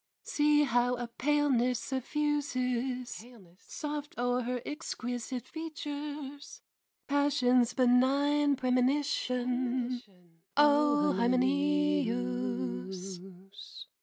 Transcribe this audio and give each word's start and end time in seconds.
See 0.23 0.63
how 0.63 0.95
a 0.95 1.05
paleness 1.07 1.77
suffuses 1.77 3.23
Soft 3.59 4.15
o'er 4.17 4.41
her 4.41 4.59
exquisite 4.65 5.47
features, 5.47 6.63
Passion's 7.07 7.75
benign 7.75 8.55
premonition, 8.55 10.01
O 10.57 11.13
Hymenæus! 11.19 13.19